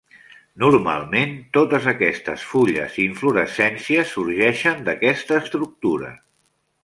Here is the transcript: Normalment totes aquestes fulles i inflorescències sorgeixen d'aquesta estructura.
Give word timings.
Normalment 0.61 1.35
totes 1.57 1.83
aquestes 1.91 2.45
fulles 2.53 2.97
i 3.03 3.05
inflorescències 3.11 4.15
sorgeixen 4.15 4.83
d'aquesta 4.87 5.41
estructura. 5.45 6.13